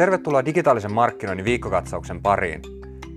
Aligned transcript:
Tervetuloa 0.00 0.44
digitaalisen 0.44 0.92
markkinoinnin 0.92 1.44
viikkokatsauksen 1.44 2.22
pariin. 2.22 2.62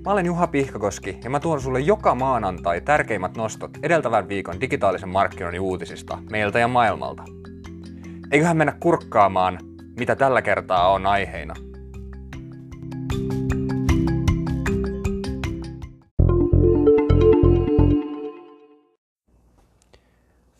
Mä 0.05 0.11
olen 0.11 0.25
Juha 0.25 0.47
Pihkakoski 0.47 1.19
ja 1.23 1.29
mä 1.29 1.39
tuon 1.39 1.61
sulle 1.61 1.79
joka 1.79 2.15
maanantai 2.15 2.81
tärkeimmät 2.81 3.37
nostot 3.37 3.71
edeltävän 3.83 4.27
viikon 4.27 4.61
digitaalisen 4.61 5.09
markkinoinnin 5.09 5.61
uutisista 5.61 6.17
meiltä 6.31 6.59
ja 6.59 6.67
maailmalta. 6.67 7.23
Eiköhän 8.31 8.57
mennä 8.57 8.73
kurkkaamaan, 8.79 9.59
mitä 9.99 10.15
tällä 10.15 10.41
kertaa 10.41 10.91
on 10.91 11.05
aiheina. 11.05 11.53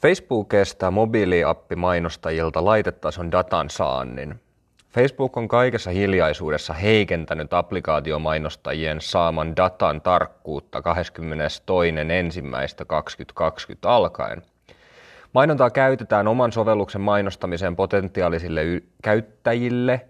Facebook 0.01 0.53
estää 0.53 0.91
mobiiliappimainostajilta 0.91 2.65
laitetason 2.65 3.31
datan 3.31 3.69
saannin. 3.69 4.39
Facebook 4.93 5.37
on 5.37 5.47
kaikessa 5.47 5.91
hiljaisuudessa 5.91 6.73
heikentänyt 6.73 7.53
applikaatiomainostajien 7.53 9.01
saaman 9.01 9.55
datan 9.55 10.01
tarkkuutta 10.01 10.79
22.1.2020 10.79 10.83
alkaen. 13.83 14.41
Mainontaa 15.33 15.69
käytetään 15.69 16.27
oman 16.27 16.51
sovelluksen 16.51 17.01
mainostamiseen 17.01 17.75
potentiaalisille 17.75 18.63
y- 18.63 18.83
käyttäjille– 19.03 20.01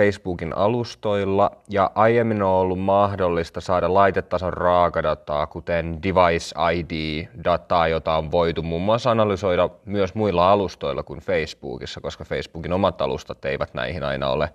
Facebookin 0.00 0.56
alustoilla 0.56 1.50
ja 1.68 1.90
aiemmin 1.94 2.42
on 2.42 2.50
ollut 2.50 2.80
mahdollista 2.80 3.60
saada 3.60 3.94
laitetason 3.94 4.52
raakadataa, 4.52 5.46
kuten 5.46 6.02
Device 6.02 6.54
ID-dataa, 6.72 7.88
jota 7.88 8.16
on 8.16 8.30
voitu 8.30 8.62
muun 8.62 8.82
muassa 8.82 9.10
analysoida 9.10 9.68
myös 9.84 10.14
muilla 10.14 10.52
alustoilla 10.52 11.02
kuin 11.02 11.20
Facebookissa, 11.20 12.00
koska 12.00 12.24
Facebookin 12.24 12.72
omat 12.72 13.02
alustat 13.02 13.44
eivät 13.44 13.74
näihin 13.74 14.04
aina 14.04 14.28
ole 14.28 14.52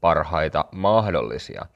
parhaita 0.00 0.64
mahdollisia. 0.72 1.66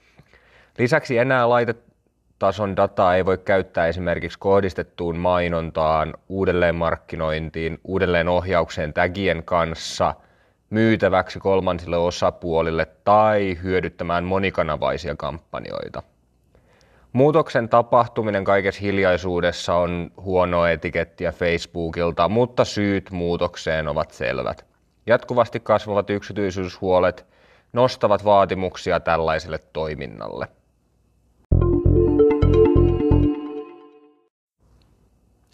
Lisäksi 0.79 1.19
enää 1.19 1.49
laitetason 1.49 2.77
dataa 2.77 3.17
ei 3.17 3.27
voi 3.27 3.39
käyttää 3.39 3.87
esimerkiksi 3.87 4.39
kohdistettuun 4.39 5.17
mainontaan, 5.17 6.15
uudelleenmarkkinointiin, 6.29 7.79
uudelleenohjaukseen 7.85 8.93
tagien 8.93 9.43
kanssa– 9.45 10.15
myytäväksi 10.71 11.39
kolmansille 11.39 11.97
osapuolille 11.97 12.87
tai 13.05 13.59
hyödyttämään 13.63 14.25
monikanavaisia 14.25 15.17
kampanjoita. 15.17 16.03
Muutoksen 17.13 17.69
tapahtuminen 17.69 18.45
kaikessa 18.45 18.81
hiljaisuudessa 18.81 19.75
on 19.75 20.11
huono 20.21 20.67
etikettiä 20.67 21.33
Facebookilta, 21.33 22.29
mutta 22.29 22.65
syyt 22.65 23.11
muutokseen 23.11 23.89
ovat 23.89 24.11
selvät. 24.11 24.67
Jatkuvasti 25.07 25.61
kasvavat 25.61 26.11
yksityisyyshuolet 26.11 27.27
nostavat 27.73 28.25
vaatimuksia 28.25 29.01
tällaiselle 29.01 29.59
toiminnalle. 29.59 30.49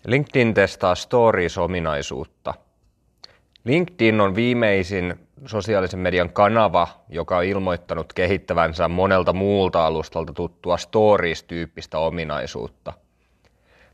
LinkedIn 0.06 0.54
testaa 0.54 0.94
Stories-ominaisuutta– 0.94 2.54
LinkedIn 3.64 4.20
on 4.20 4.34
viimeisin 4.34 5.14
sosiaalisen 5.46 6.00
median 6.00 6.30
kanava, 6.30 6.88
joka 7.08 7.36
on 7.36 7.44
ilmoittanut 7.44 8.12
kehittävänsä 8.12 8.88
monelta 8.88 9.32
muulta 9.32 9.86
alustalta 9.86 10.32
tuttua 10.32 10.76
Stories-tyyppistä 10.76 11.98
ominaisuutta. 11.98 12.92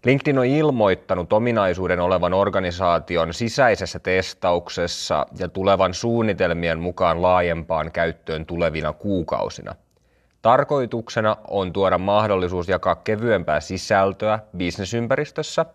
LinkedIn 0.05 0.39
on 0.39 0.47
ilmoittanut 0.47 1.33
ominaisuuden 1.33 2.01
olevan 2.01 2.35
organisaation 2.35 3.35
sisäisessä 3.35 3.99
testauksessa 3.99 5.27
ja 5.39 5.49
tulevan 5.49 5.95
suunnitelmien 5.95 6.79
mukaan 6.79 7.23
laajempaan 7.23 7.93
käyttöön 7.93 8.47
tulevina 8.47 8.93
kuukausina. 8.93 9.75
Tarkoituksena 10.43 11.37
on 11.49 11.73
tuoda 11.73 11.99
mahdollisuus 11.99 12.69
jakaa 12.69 12.97
kevyempää 12.97 13.61
sisältöä 13.61 14.39
bisnesympäristössä, 14.56 15.67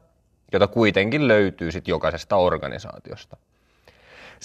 jota 0.52 0.68
kuitenkin 0.68 1.28
löytyy 1.28 1.72
sit 1.72 1.88
jokaisesta 1.88 2.36
organisaatiosta. 2.36 3.38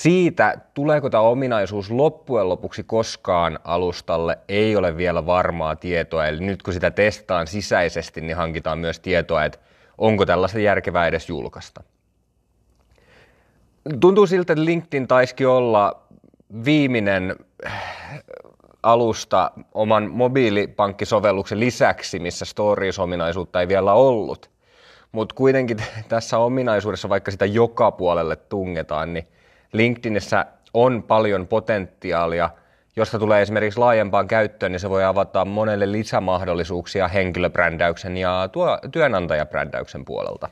Siitä, 0.00 0.54
tuleeko 0.74 1.10
tämä 1.10 1.20
ominaisuus 1.20 1.90
loppujen 1.90 2.48
lopuksi 2.48 2.82
koskaan 2.84 3.58
alustalle, 3.64 4.38
ei 4.48 4.76
ole 4.76 4.96
vielä 4.96 5.26
varmaa 5.26 5.76
tietoa. 5.76 6.26
Eli 6.26 6.40
nyt 6.40 6.62
kun 6.62 6.74
sitä 6.74 6.90
testaan 6.90 7.46
sisäisesti, 7.46 8.20
niin 8.20 8.36
hankitaan 8.36 8.78
myös 8.78 9.00
tietoa, 9.00 9.44
että 9.44 9.58
onko 9.98 10.26
tällaista 10.26 10.58
järkevää 10.58 11.06
edes 11.06 11.28
julkaista. 11.28 11.82
Tuntuu 14.00 14.26
siltä, 14.26 14.52
että 14.52 14.64
LinkedIn 14.64 15.08
taisikin 15.08 15.48
olla 15.48 16.02
viimeinen 16.64 17.36
alusta 18.82 19.50
oman 19.74 20.10
mobiilipankkisovelluksen 20.10 21.60
lisäksi, 21.60 22.18
missä 22.18 22.44
Stories-ominaisuutta 22.44 23.60
ei 23.60 23.68
vielä 23.68 23.92
ollut. 23.92 24.50
Mutta 25.12 25.34
kuitenkin 25.34 25.76
tässä 26.08 26.38
ominaisuudessa, 26.38 27.08
vaikka 27.08 27.30
sitä 27.30 27.46
joka 27.46 27.90
puolelle 27.90 28.36
tungetaan, 28.36 29.14
niin 29.14 29.26
LinkedInissä 29.72 30.46
on 30.74 31.02
paljon 31.02 31.46
potentiaalia, 31.46 32.50
josta 32.96 33.18
tulee 33.18 33.42
esimerkiksi 33.42 33.80
laajempaan 33.80 34.28
käyttöön, 34.28 34.72
niin 34.72 34.80
se 34.80 34.90
voi 34.90 35.04
avata 35.04 35.44
monelle 35.44 35.92
lisämahdollisuuksia 35.92 37.08
henkilöbrändäyksen 37.08 38.16
ja 38.16 38.48
tuo, 38.52 38.78
työnantajabrändäyksen 38.92 40.04
puolelta. 40.04 40.48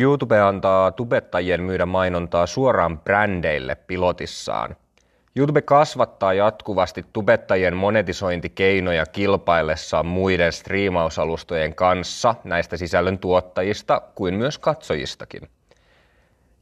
YouTube 0.00 0.40
antaa 0.40 0.90
tubettajien 0.90 1.62
myydä 1.62 1.86
mainontaa 1.86 2.46
suoraan 2.46 2.98
brändeille 2.98 3.74
pilotissaan. 3.74 4.76
YouTube 5.36 5.62
kasvattaa 5.62 6.32
jatkuvasti 6.32 7.04
tubettajien 7.12 7.76
monetisointikeinoja 7.76 9.06
kilpaillessaan 9.06 10.06
muiden 10.06 10.52
striimausalustojen 10.52 11.74
kanssa 11.74 12.34
näistä 12.44 12.76
sisällön 12.76 13.18
tuottajista 13.18 14.02
kuin 14.14 14.34
myös 14.34 14.58
katsojistakin. 14.58 15.48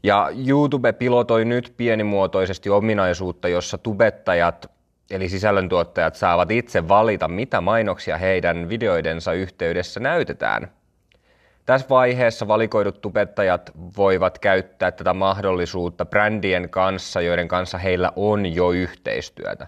Ja 0.02 0.30
YouTube 0.48 0.92
pilotoi 0.92 1.44
nyt 1.44 1.74
pienimuotoisesti 1.76 2.70
ominaisuutta, 2.70 3.48
jossa 3.48 3.78
tubettajat 3.78 4.70
eli 5.10 5.28
sisällöntuottajat 5.28 6.14
saavat 6.14 6.50
itse 6.50 6.88
valita, 6.88 7.28
mitä 7.28 7.60
mainoksia 7.60 8.18
heidän 8.18 8.68
videoidensa 8.68 9.32
yhteydessä 9.32 10.00
näytetään– 10.00 10.70
tässä 11.66 11.88
vaiheessa 11.88 12.48
valikoidut 12.48 13.00
tubettajat 13.00 13.70
voivat 13.96 14.38
käyttää 14.38 14.90
tätä 14.90 15.14
mahdollisuutta 15.14 16.06
brändien 16.06 16.70
kanssa, 16.70 17.20
joiden 17.20 17.48
kanssa 17.48 17.78
heillä 17.78 18.12
on 18.16 18.46
jo 18.46 18.70
yhteistyötä. 18.70 19.66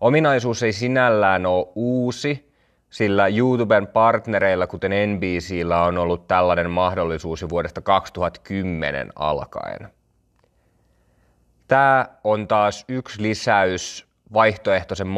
Ominaisuus 0.00 0.62
ei 0.62 0.72
sinällään 0.72 1.46
ole 1.46 1.66
uusi, 1.74 2.54
sillä 2.90 3.28
YouTuben 3.28 3.86
partnereilla, 3.86 4.66
kuten 4.66 5.14
NBCllä, 5.14 5.82
on 5.82 5.98
ollut 5.98 6.28
tällainen 6.28 6.70
mahdollisuus 6.70 7.42
jo 7.42 7.48
vuodesta 7.48 7.80
2010 7.80 9.12
alkaen. 9.16 9.88
Tämä 11.68 12.06
on 12.24 12.48
taas 12.48 12.84
yksi 12.88 13.22
lisäys 13.22 14.06
vaihtoehtoisen 14.32 15.08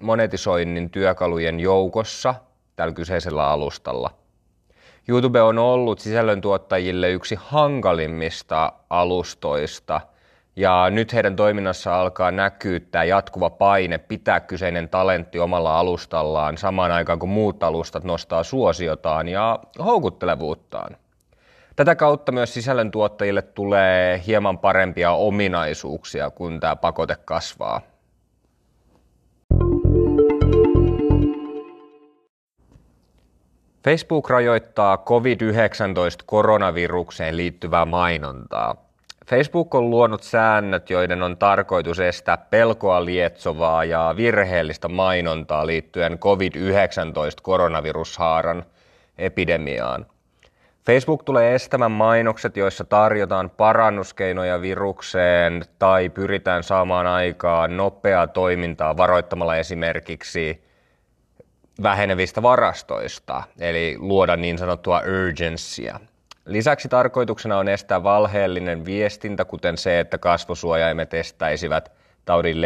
monetisoinnin 0.00 0.90
työkalujen 0.90 1.60
joukossa 1.60 2.34
tällä 2.76 2.94
kyseisellä 2.94 3.48
alustalla– 3.48 4.10
YouTube 5.08 5.42
on 5.42 5.58
ollut 5.58 5.98
sisällöntuottajille 5.98 7.10
yksi 7.10 7.34
hankalimmista 7.38 8.72
alustoista, 8.90 10.00
ja 10.56 10.90
nyt 10.90 11.12
heidän 11.12 11.36
toiminnassa 11.36 12.00
alkaa 12.00 12.30
näkyä 12.30 12.80
tämä 12.80 13.04
jatkuva 13.04 13.50
paine 13.50 13.98
pitää 13.98 14.40
kyseinen 14.40 14.88
talentti 14.88 15.38
omalla 15.38 15.78
alustallaan 15.78 16.58
samaan 16.58 16.92
aikaan, 16.92 17.18
kun 17.18 17.28
muut 17.28 17.62
alustat 17.62 18.04
nostaa 18.04 18.42
suosiotaan 18.42 19.28
ja 19.28 19.58
houkuttelevuuttaan. 19.84 20.96
Tätä 21.76 21.94
kautta 21.94 22.32
myös 22.32 22.54
sisällöntuottajille 22.54 23.42
tulee 23.42 24.22
hieman 24.26 24.58
parempia 24.58 25.10
ominaisuuksia, 25.10 26.30
kun 26.30 26.60
tämä 26.60 26.76
pakote 26.76 27.16
kasvaa. 27.24 27.80
Facebook 33.84 34.30
rajoittaa 34.30 34.96
COVID-19-koronavirukseen 34.96 37.36
liittyvää 37.36 37.84
mainontaa. 37.84 38.76
Facebook 39.26 39.74
on 39.74 39.90
luonut 39.90 40.22
säännöt, 40.22 40.90
joiden 40.90 41.22
on 41.22 41.36
tarkoitus 41.36 42.00
estää 42.00 42.36
pelkoa 42.36 43.04
lietsovaa 43.04 43.84
ja 43.84 44.14
virheellistä 44.16 44.88
mainontaa 44.88 45.66
liittyen 45.66 46.18
COVID-19-koronavirushaaran 46.18 48.64
epidemiaan. 49.18 50.06
Facebook 50.86 51.22
tulee 51.22 51.54
estämään 51.54 51.92
mainokset, 51.92 52.56
joissa 52.56 52.84
tarjotaan 52.84 53.50
parannuskeinoja 53.50 54.60
virukseen 54.60 55.64
tai 55.78 56.08
pyritään 56.08 56.62
saamaan 56.62 57.06
aikaan 57.06 57.76
nopeaa 57.76 58.26
toimintaa 58.26 58.96
varoittamalla 58.96 59.56
esimerkiksi 59.56 60.71
vähenevistä 61.82 62.42
varastoista, 62.42 63.42
eli 63.60 63.96
luoda 63.98 64.36
niin 64.36 64.58
sanottua 64.58 65.00
urgencya. 65.00 66.00
Lisäksi 66.46 66.88
tarkoituksena 66.88 67.58
on 67.58 67.68
estää 67.68 68.02
valheellinen 68.02 68.84
viestintä, 68.84 69.44
kuten 69.44 69.78
se, 69.78 70.00
että 70.00 70.18
kasvosuojaimet 70.18 71.14
estäisivät 71.14 71.92
taudin 72.24 72.56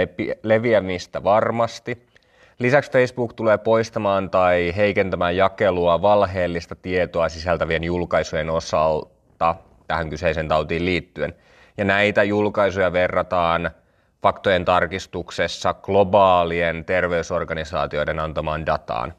leviämistä 0.42 1.24
varmasti. 1.24 2.06
Lisäksi 2.58 2.92
Facebook 2.92 3.32
tulee 3.32 3.58
poistamaan 3.58 4.30
tai 4.30 4.72
heikentämään 4.76 5.36
jakelua 5.36 6.02
valheellista 6.02 6.74
tietoa 6.74 7.28
sisältävien 7.28 7.84
julkaisujen 7.84 8.50
osalta 8.50 9.54
tähän 9.86 10.10
kyseiseen 10.10 10.48
tautiin 10.48 10.84
liittyen. 10.84 11.34
Ja 11.76 11.84
näitä 11.84 12.22
julkaisuja 12.22 12.92
verrataan 12.92 13.70
faktojen 14.22 14.64
tarkistuksessa 14.64 15.74
globaalien 15.74 16.84
terveysorganisaatioiden 16.84 18.18
antamaan 18.18 18.66
dataan. 18.66 19.14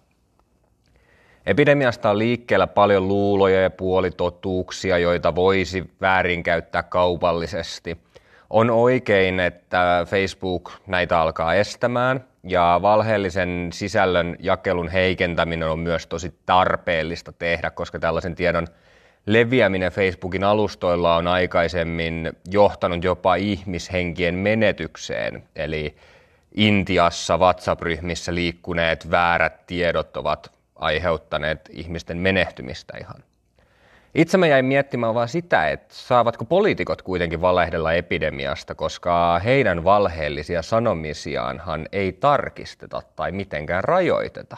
Epidemiasta 1.45 2.09
on 2.09 2.19
liikkeellä 2.19 2.67
paljon 2.67 3.07
luuloja 3.07 3.61
ja 3.61 3.69
puolitotuuksia, 3.69 4.97
joita 4.97 5.35
voisi 5.35 5.91
väärinkäyttää 6.01 6.83
kaupallisesti. 6.83 7.97
On 8.49 8.69
oikein, 8.69 9.39
että 9.39 10.05
Facebook 10.09 10.71
näitä 10.87 11.19
alkaa 11.19 11.53
estämään, 11.53 12.23
ja 12.43 12.79
valheellisen 12.81 13.69
sisällön 13.73 14.35
jakelun 14.39 14.87
heikentäminen 14.87 15.69
on 15.69 15.79
myös 15.79 16.07
tosi 16.07 16.33
tarpeellista 16.45 17.31
tehdä, 17.31 17.71
koska 17.71 17.99
tällaisen 17.99 18.35
tiedon 18.35 18.67
leviäminen 19.27 19.91
Facebookin 19.91 20.43
alustoilla 20.43 21.15
on 21.15 21.27
aikaisemmin 21.27 22.31
johtanut 22.51 23.03
jopa 23.03 23.35
ihmishenkien 23.35 24.35
menetykseen. 24.35 25.43
Eli 25.55 25.95
Intiassa 26.55 27.37
WhatsApp-ryhmissä 27.37 28.35
liikkuneet 28.35 29.11
väärät 29.11 29.65
tiedot 29.67 30.17
ovat 30.17 30.51
aiheuttaneet 30.75 31.69
ihmisten 31.73 32.17
menehtymistä 32.17 32.97
ihan. 33.01 33.23
Itse 34.15 34.37
mä 34.37 34.47
jäin 34.47 34.65
miettimään 34.65 35.15
vaan 35.15 35.27
sitä, 35.27 35.69
että 35.69 35.95
saavatko 35.95 36.45
poliitikot 36.45 37.01
kuitenkin 37.01 37.41
valehdella 37.41 37.93
epidemiasta, 37.93 38.75
koska 38.75 39.39
heidän 39.39 39.83
valheellisia 39.83 40.61
sanomisiaanhan 40.61 41.87
ei 41.91 42.13
tarkisteta 42.13 43.01
tai 43.15 43.31
mitenkään 43.31 43.83
rajoiteta. 43.83 44.57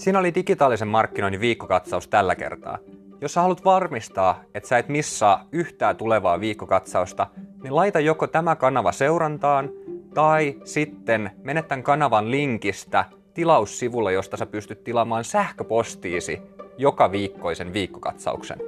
Siinä 0.00 0.18
oli 0.18 0.34
digitaalisen 0.34 0.88
markkinoinnin 0.88 1.40
viikkokatsaus 1.40 2.08
tällä 2.08 2.34
kertaa. 2.34 2.78
Jos 3.20 3.34
sä 3.34 3.40
haluat 3.40 3.64
varmistaa, 3.64 4.40
että 4.54 4.68
sä 4.68 4.78
et 4.78 4.88
missaa 4.88 5.48
yhtään 5.52 5.96
tulevaa 5.96 6.40
viikkokatsausta, 6.40 7.26
niin 7.62 7.76
laita 7.76 8.00
joko 8.00 8.26
tämä 8.26 8.56
kanava 8.56 8.92
seurantaan 8.92 9.70
tai 10.14 10.56
sitten 10.64 11.30
mene 11.42 11.62
tämän 11.62 11.82
kanavan 11.82 12.30
linkistä 12.30 13.04
tilaussivulle, 13.34 14.12
josta 14.12 14.36
sä 14.36 14.46
pystyt 14.46 14.84
tilaamaan 14.84 15.24
sähköpostiisi 15.24 16.42
joka 16.78 17.12
viikkoisen 17.12 17.72
viikkokatsauksen. 17.72 18.58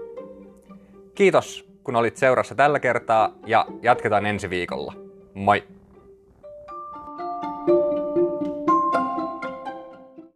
Kiitos, 1.15 1.69
kun 1.85 1.97
olit 1.97 2.17
seurassa 2.17 2.55
tällä 2.55 2.81
kertaa 2.81 3.33
ja 3.47 3.67
jatketaan 3.83 4.27
ensi 4.27 4.51
viikolla. 4.51 4.95
Moi! 5.35 5.63